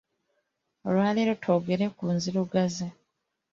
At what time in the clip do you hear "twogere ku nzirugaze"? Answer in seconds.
1.41-2.85